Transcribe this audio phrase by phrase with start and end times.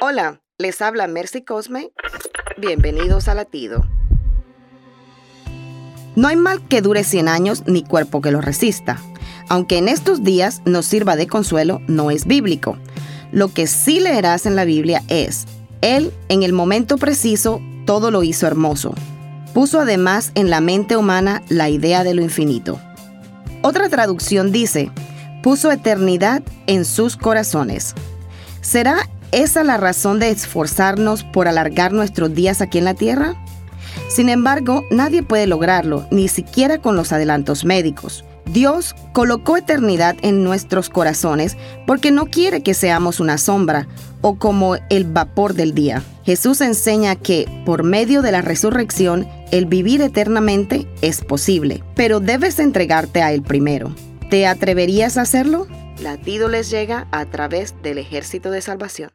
[0.00, 1.90] Hola, les habla Mercy Cosme.
[2.56, 3.84] Bienvenidos a Latido.
[6.14, 8.98] No hay mal que dure 100 años ni cuerpo que lo resista.
[9.48, 12.78] Aunque en estos días nos sirva de consuelo, no es bíblico.
[13.32, 15.46] Lo que sí leerás en la Biblia es,
[15.80, 18.94] Él en el momento preciso todo lo hizo hermoso.
[19.52, 22.80] Puso además en la mente humana la idea de lo infinito.
[23.62, 24.92] Otra traducción dice,
[25.42, 27.96] puso eternidad en sus corazones.
[28.60, 33.34] ¿Será esa la razón de esforzarnos por alargar nuestros días aquí en la tierra?
[34.08, 38.24] Sin embargo, nadie puede lograrlo, ni siquiera con los adelantos médicos.
[38.52, 43.86] Dios colocó eternidad en nuestros corazones porque no quiere que seamos una sombra
[44.22, 46.02] o como el vapor del día.
[46.24, 52.58] Jesús enseña que por medio de la resurrección el vivir eternamente es posible, pero debes
[52.58, 53.94] entregarte a Él primero.
[54.30, 55.66] ¿Te atreverías a hacerlo?
[56.02, 59.10] Latido les llega a través del ejército de salvación.